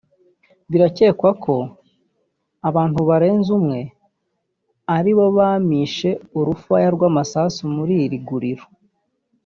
Birakekwa 0.71 1.29
ko 1.43 1.55
abantu 2.69 2.99
barenze 3.09 3.49
umwe 3.59 3.79
aribo 4.95 5.25
bamishe 5.37 6.09
urufaya 6.39 6.87
rw’amasasu 6.95 7.61
muri 7.75 7.93
iri 8.05 8.17
guriro 8.27 8.65